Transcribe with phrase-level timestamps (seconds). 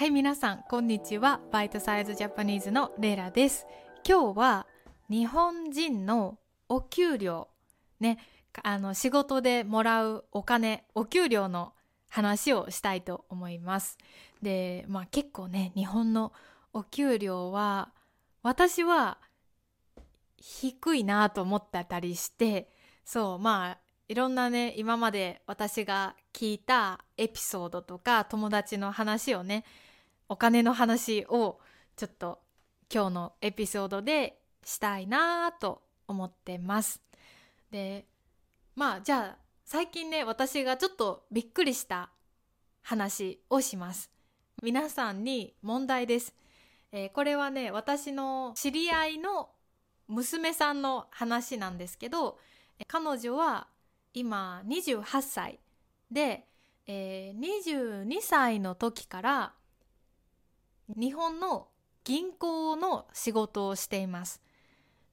[0.00, 1.42] はい皆さんこんにちは。
[1.52, 3.66] バイトサイズジャパニーズのレイラです。
[4.02, 4.66] 今日は
[5.10, 6.38] 日本人の
[6.70, 7.48] お給料
[8.00, 8.16] ね
[8.62, 11.74] あの仕事でもらうお金お給料の
[12.08, 13.98] 話をしたいと思います。
[14.40, 16.32] でまあ結構ね日本の
[16.72, 17.92] お給料は
[18.42, 19.18] 私は
[20.38, 22.70] 低いなと思ってたりして
[23.04, 23.78] そうまあ
[24.08, 29.62] いろんなね今まで私が聞いたエピソードとか友達の話をね
[30.30, 31.58] お金の話を
[31.96, 32.38] ちょっと
[32.88, 37.02] 今日のエピソードでしたいなと思ってます。
[37.72, 38.06] で
[38.76, 42.10] まあじゃあ最近ね私がちょっとびっくりした
[42.80, 44.08] 話をします。
[44.62, 46.32] 皆さんに問題です。
[46.92, 49.50] えー、これはね私の知り合いの
[50.06, 52.38] 娘さんの話なんですけど
[52.86, 53.66] 彼女は
[54.14, 55.58] 今28歳
[56.08, 56.46] で、
[56.86, 59.54] えー、22歳の時から
[60.96, 61.68] 日本の
[62.04, 64.40] 銀行の仕事をしています。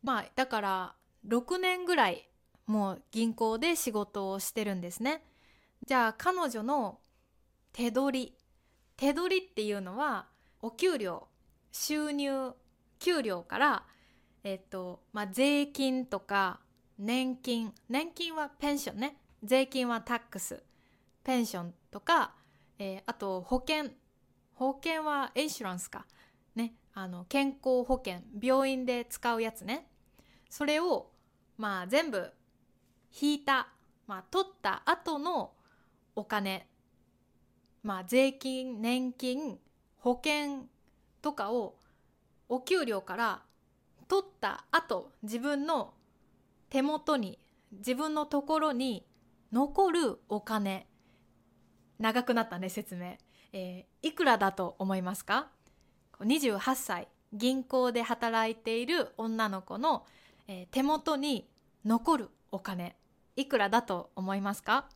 [0.03, 0.95] まあだから
[1.27, 2.29] 6年ぐらい
[2.65, 5.23] もう銀行で仕事をしてるんですね。
[5.85, 6.99] じゃあ彼女の
[7.73, 8.37] 手取り
[8.95, 10.27] 手取りっていうのは
[10.61, 11.27] お給料
[11.71, 12.53] 収入
[12.99, 13.83] 給料から
[14.43, 16.59] えっとまあ税金とか
[16.97, 20.63] 年金年金はペンションね税金はタックス
[21.23, 22.33] ペンションとか、
[22.79, 23.91] えー、あと保険
[24.57, 26.07] 保険はインシュランスか。
[26.55, 26.73] ね。
[26.95, 28.21] あの健康保険。
[28.41, 29.87] 病院で使うやつね。
[30.49, 31.11] それを
[31.57, 32.31] まあ全部
[33.21, 33.69] 引いた、
[34.07, 35.51] まあ、取った後の
[36.15, 36.67] お金。
[37.83, 39.59] まあ税金年金
[39.99, 40.65] 保険
[41.21, 41.75] とかを
[42.49, 43.41] お給料から
[44.07, 45.93] 取った後自分の
[46.69, 47.37] 手元に
[47.71, 49.05] 自分のところに
[49.51, 50.87] 残るお金。
[51.99, 53.17] 長くなったね説明、
[53.53, 55.49] えー、いくらだと思いますか
[56.19, 57.07] ？28歳。
[57.33, 60.05] 銀行で働いている女の子の、
[60.47, 61.49] えー、手元に
[61.85, 62.95] 残るお金。
[63.35, 64.89] いくらだと思いますか、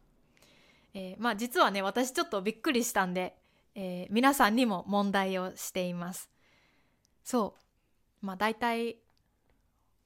[0.94, 3.38] えー、まあ実はね私ちょっとびっくりしたんで、
[3.76, 6.30] えー、皆さんにも問題をしています。
[7.24, 7.56] そ
[8.22, 8.26] う。
[8.26, 8.96] まあ大体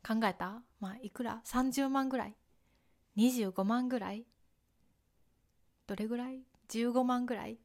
[0.05, 0.61] 考えた？
[0.79, 2.35] まあいくら？30万ぐらい。
[3.17, 4.25] 25万ぐらい？
[5.87, 7.59] どれぐらい？15万ぐらいはい？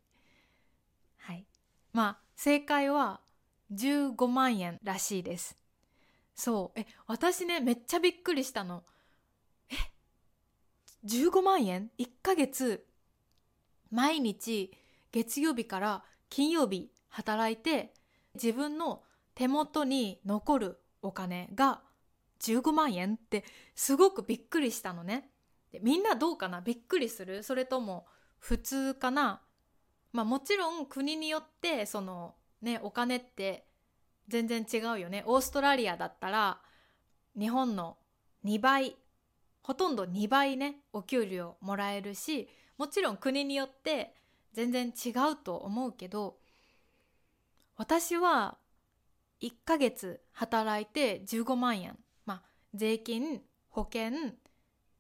[1.93, 3.21] まあ正解は
[3.73, 5.57] 15万円らしいです。
[6.35, 6.81] そう。
[6.81, 8.83] え私ねめっちゃびっくりしたの。
[9.71, 9.75] え
[11.05, 12.87] 15万円 ?1 ヶ月
[13.91, 14.73] 毎日
[15.13, 17.93] 月曜日から金曜日働いて
[18.35, 19.03] 自分の
[19.35, 21.81] 手元に残るお金が
[22.41, 25.29] 15万円ってすごくびっくりしたのね。
[25.73, 26.61] でみんなどうかな？
[26.61, 27.43] びっくりする？
[27.43, 28.07] それとも
[28.39, 29.43] 普通かな？
[30.13, 33.65] まあもちろん国によってそのねお金って
[34.29, 35.25] 全然違うよね。
[35.27, 36.61] オーストラリアだったら
[37.39, 37.97] 日本の
[38.45, 38.97] 2倍
[39.63, 42.49] ほとんど2倍ねお給料もらえるし
[42.79, 44.15] もちろん国によって
[44.53, 46.39] 全然違うと思うけど
[47.77, 48.57] 私は
[49.41, 52.43] 1ヶ月働いて15万円まあ
[52.75, 54.11] 税金保険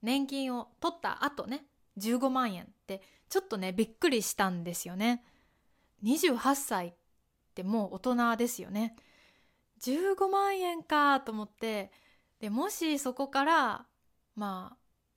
[0.03, 1.65] 年金を取った後ね
[1.99, 5.25] 15万円ってちょっとねびっくりしたんですよね。
[6.05, 6.93] 28歳っ
[7.55, 8.97] てもう大人ですよね。
[9.81, 11.91] 15万円かと思って
[12.41, 13.87] でもしそこから
[14.37, 14.77] まあ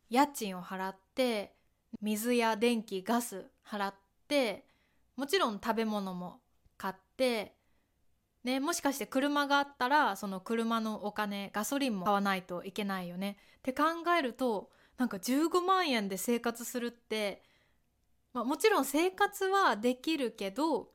[0.10, 1.54] 家賃を払って
[2.02, 3.96] 水や電気ガス払っ
[4.28, 4.66] て
[5.18, 6.40] もちろん食べ物も
[6.78, 7.56] 買って
[8.44, 13.38] ね、もしかして車があったらその車のお金ガソリンも買わないといけないよね。
[13.60, 13.84] って考
[14.18, 17.42] えるとなんか15万円で生活するって、
[18.34, 20.90] まあ、もちろん生活はできるけど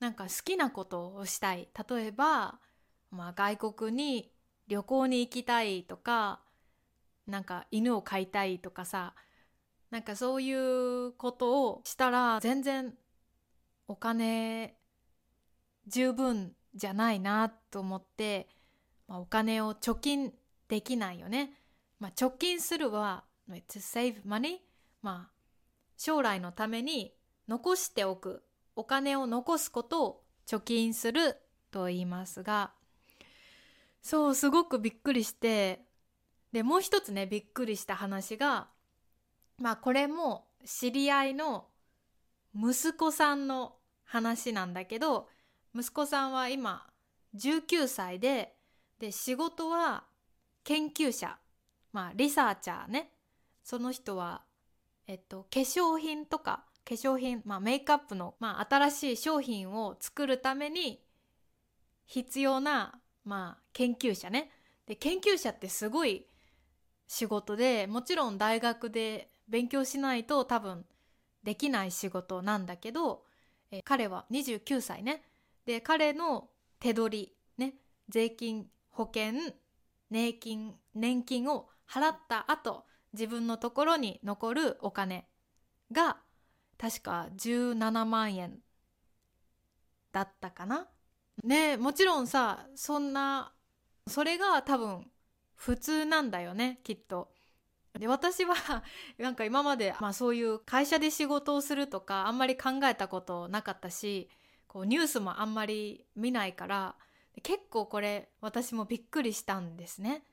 [0.00, 2.58] なんか好きなことをしたい例えば、
[3.10, 4.32] まあ、外国に
[4.66, 6.40] 旅行に行きたいとか
[7.26, 9.14] なんか犬を飼いたいとかさ
[9.90, 12.94] なんかそういうことをしたら全然
[13.86, 14.74] お金
[15.86, 18.48] 十分じゃないなと思って、
[19.06, 20.32] まあ、お金を貯金
[20.68, 21.52] できないよね。
[21.98, 24.58] まあ、貯金するは to save money、
[25.02, 25.31] まあ、
[26.02, 27.14] 将来のために
[27.46, 28.42] 残しておく
[28.74, 31.36] お金を残すことを貯金する
[31.70, 32.72] と言いますが
[34.02, 35.84] そうすごくびっくりして
[36.50, 38.66] でもう一つねびっくりした話が
[39.58, 41.66] まあこれも知り合いの
[42.52, 45.28] 息子さんの話なんだけど
[45.72, 46.84] 息子さんは今
[47.36, 48.56] 19歳で
[48.98, 50.02] で仕事は
[50.64, 51.38] 研究者
[51.92, 53.12] まあリサーチャーね。
[53.64, 54.42] その人は、
[55.12, 61.04] えっと、化粧品とか化粧品、まあ、メイクアップの、まあ、新しい商品を作るために
[62.06, 64.50] 必要な、まあ、研究者ね。
[64.86, 66.26] で研究者ってすごい
[67.06, 70.86] 仕事でもちろん大学で勉強しないと多分
[71.42, 73.24] できない仕事なんだけど、
[73.70, 75.22] え、彼は29歳ね。
[75.66, 76.48] で彼の
[76.80, 77.74] 手取りね
[78.08, 79.34] 税金保険
[80.10, 85.26] 年金年金を払った後自分のところに残るお金
[85.90, 86.18] が
[86.78, 88.58] 確か17万円
[90.12, 90.88] だったかな。
[91.44, 93.52] ねもちろんさそんな
[94.06, 95.10] それが多分
[95.54, 97.32] 普通なんだよねきっと。
[97.98, 98.54] で私は
[99.18, 104.30] なんか今まで、まあ、そういう会社で仕事をするとかあんまり考えたことなかったし
[104.66, 106.96] こうニュースもあんまり見ないから
[107.42, 110.24] 結構これ私もびっくりしたんですね。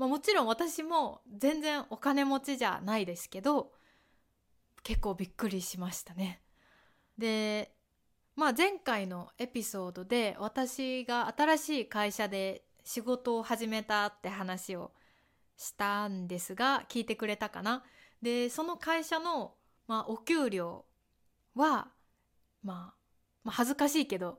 [0.00, 3.70] まあ、もちろん私も全然お金持ちじゃないですけど
[4.82, 6.40] 結構びっくりしましたね。
[7.18, 7.74] で
[8.34, 14.92] まあ前回のエピソードで私が新しい会社で仕事を始めたって話を
[15.58, 17.84] したんですが聞いてくれたかな
[18.22, 19.52] でその会社の、
[19.86, 20.86] まあ、お給料
[21.54, 21.88] は、
[22.62, 22.94] まあ、
[23.44, 24.38] まあ恥ずかしいけど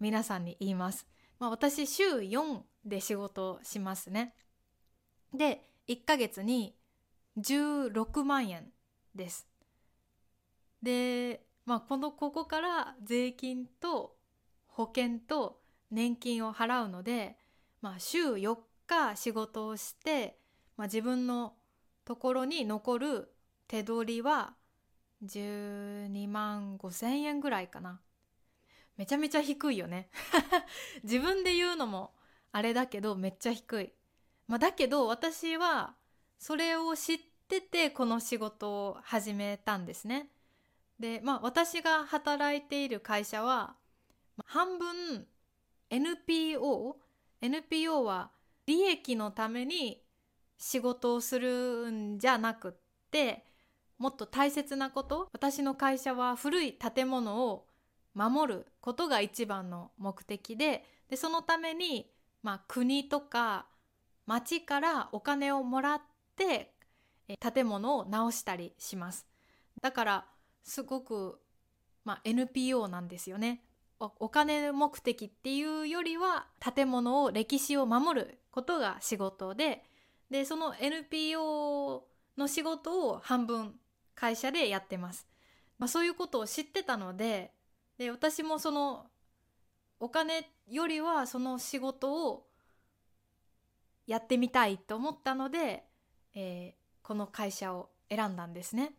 [0.00, 1.06] 皆さんに言います。
[1.38, 4.34] まあ、私週4で仕事しますね。
[5.34, 6.74] で1ヶ月に
[7.38, 8.66] 16万円
[9.14, 9.48] です。
[10.82, 14.16] でまあこのここから税金と
[14.66, 15.60] 保険と
[15.90, 17.36] 年金を払うので、
[17.80, 20.38] まあ、週4日仕事をして、
[20.76, 21.54] まあ、自分の
[22.04, 23.34] ところに残る
[23.66, 24.54] 手取りは
[25.24, 28.00] 12万5千円ぐらいかな。
[28.96, 30.10] めちゃめちゃ低いよね
[31.04, 32.14] 自分で言うのも
[32.50, 33.92] あれだけどめっちゃ低い。
[34.48, 35.94] まあ、だけど私は
[36.38, 37.18] それを知っ
[37.48, 40.30] ててこの仕事を始めたんですね。
[40.98, 43.76] でまあ私が働いている会社は
[44.46, 45.26] 半分
[45.90, 46.96] NPO
[47.40, 48.30] NPO は
[48.66, 50.02] 利益のために
[50.56, 52.72] 仕事をするんじゃなくっ
[53.10, 53.44] て
[53.98, 57.66] もっと大切なこと私の会社は古い建物を
[58.14, 62.10] 守ることが一番の目的ででそのために、
[62.42, 63.66] まあ、国とか
[64.28, 66.02] 町からお金をもらっ
[66.36, 66.74] て
[67.40, 69.26] 建物を直したりします。
[69.80, 70.26] だから
[70.64, 71.40] すごく、
[72.04, 73.62] まあ、NPO なんですよね。
[73.98, 79.82] お金目的っていうよりは建物を歴史を守ることが仕事で
[80.30, 83.74] でその NPO の仕事を半分
[84.14, 85.26] 会社でやってます、
[85.78, 87.50] まあ、そういうことを知ってたので
[87.96, 89.06] で私もその
[89.98, 92.47] お金よりはその仕事を
[94.08, 95.84] やってみたいと思ったので、
[96.34, 98.94] えー、この会社を選んだんですね。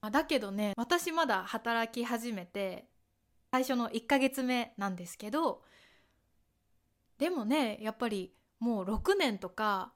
[0.00, 2.88] まあだけどね私まだ働き始めて
[3.52, 5.62] 最初の1ヶ月目なんですけど
[7.18, 9.92] でもねやっぱりもう6年とか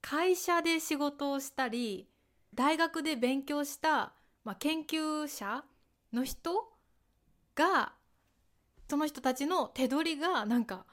[0.00, 2.08] 会社で仕事をしたり
[2.54, 4.12] 大学で勉強した、
[4.44, 5.64] まあ、研究者
[6.12, 6.72] の人
[7.54, 7.92] が
[8.90, 10.86] その人たちの手取りがなんか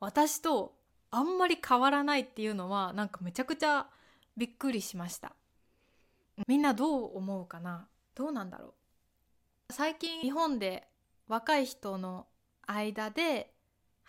[0.00, 0.74] 私と
[1.12, 3.86] あんまり変わらないっていうのはなんかめちゃくちゃ
[4.36, 5.32] びっくりしました。
[6.48, 7.86] みんなどう思うかな？
[8.14, 8.68] どうなんだろ
[9.70, 9.72] う？
[9.72, 10.88] 最近日本で
[11.28, 12.26] 若い人の
[12.66, 13.52] 間で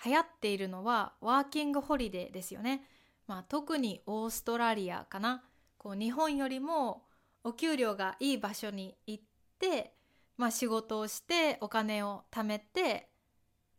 [0.03, 2.83] 流行っているのはワーキングホリデーですよね、
[3.27, 5.43] まあ、特にオーストラリアかな。
[5.77, 7.03] こう日本よりも
[7.43, 9.23] お給料がいい場所に行っ
[9.59, 9.93] て、
[10.37, 13.09] まあ、仕事をしてお金を貯めて、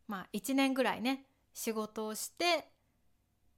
[0.06, 2.68] まあ、1年ぐらいね仕事をして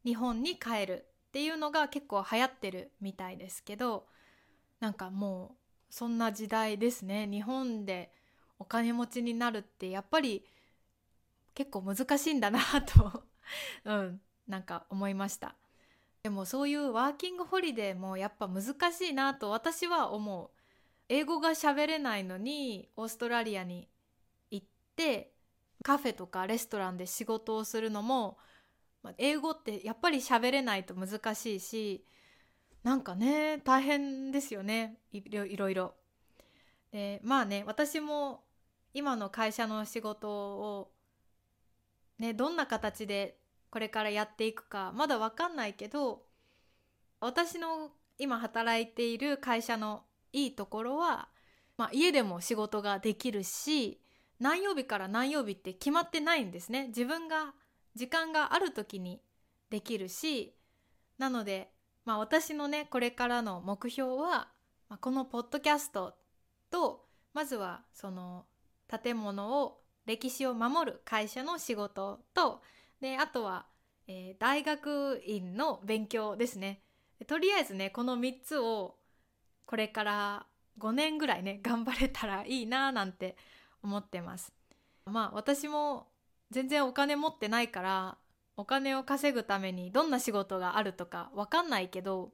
[0.06, 4.06] 日本に帰るっていうのが結構流行ってるみたいですけど
[4.80, 5.56] なんかも
[5.90, 7.26] うそんな時代ですね。
[7.26, 8.12] 日本で
[8.58, 10.46] お金持ちになるってやっぱり
[11.54, 13.24] 結構難しいんだなと
[13.84, 15.56] うんなんか思いました。
[16.22, 20.50] でもそういうワーキングホリデーもやっぱ難しいなと私は思う。
[21.08, 23.88] 英語が喋れないのにオーストラリアに
[24.50, 25.32] 行って
[25.82, 28.38] カフェとかレストランで仕事をするのも
[29.06, 32.04] まあ、英語ってやっぱり喋れないと難しいし
[32.82, 35.22] なんかね大変ですよねい
[35.56, 35.94] ろいろ。
[36.90, 38.42] でまあね私も
[38.94, 40.90] 今の会社の仕事を
[42.18, 43.38] ねどんな形で
[43.70, 46.22] これからやっていくかまだ分かんないけど
[47.20, 51.28] 私の今働いている会社のいいところは、
[51.76, 54.00] まあ、家でも仕事ができるし
[54.40, 57.54] 何曜日から何曜日って決まってないんですね自分が
[57.96, 59.20] 時間がある時に
[59.70, 60.54] できるし
[61.18, 61.70] なので、
[62.04, 64.48] まあ、私のねこれからの目標は、
[64.88, 66.14] まあ、このポッドキャスト
[66.70, 68.44] と、まずはその
[68.88, 72.60] 建物を歴史を守る会社の仕事と
[73.00, 73.66] であとは、
[74.06, 76.82] えー、大学院の勉強ですね。
[77.26, 78.96] とりあえずねこの3つを
[79.64, 80.46] これから
[80.78, 83.36] 5年ぐらいね頑張れたらいいななんて
[83.82, 84.52] 思ってます。
[85.06, 86.08] まあ私も
[86.50, 88.18] 全然お金持ってないから
[88.56, 92.30] お金を稼ぐためにどんな仕事があるとかわかんないけど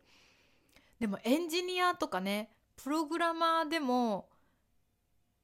[1.01, 4.29] でもエンジニアとかねプログラマーでも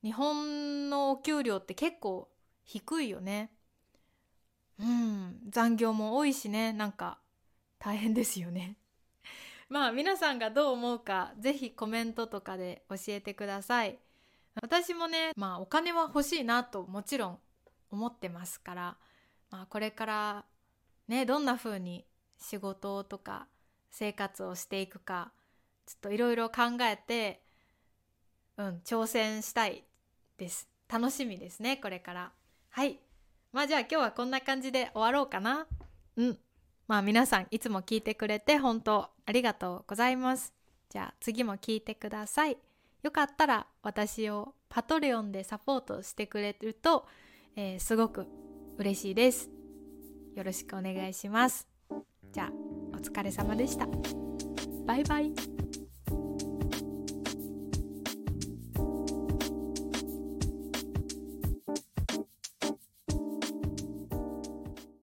[0.03, 2.29] 日本のお給料って結構
[2.65, 3.51] 低いよね。
[4.79, 7.19] うん残業も多いしねなんか
[7.81, 8.77] 大変ですよね。
[9.69, 13.99] まあ皆さんがどう思うか是非コメントとかで教えてください。
[14.63, 17.39] 私もねまあお金は欲しいなともちろん
[17.91, 18.97] 思ってますから、
[19.51, 20.45] まあ、これから
[21.07, 22.05] ねどんな風に
[22.39, 23.47] 仕事とか
[23.91, 25.33] 生活をしていくか
[25.87, 27.41] ちょっといろいろ考えて
[28.57, 29.85] うん挑戦したい
[30.37, 30.69] です。
[30.89, 32.33] 楽しみですねこれから。
[32.71, 32.99] はい。
[33.53, 35.67] まあじゃあ今日はこんな感じで終わろうかな。
[36.17, 36.39] うん。
[36.87, 40.53] まあ皆さんいつも聞いてくれて本当ありがとうございます。
[40.89, 42.57] じゃあ次も聞いてください。
[43.03, 47.07] よかったら私をパトレオンでサポートしてくれると、
[47.61, 48.25] えー、すごく
[48.79, 49.51] 嬉しいです。
[50.37, 51.67] よろしくお願いします。
[52.33, 52.53] じゃあ
[52.95, 53.89] お疲れ様でした。
[54.87, 55.58] バイバイ。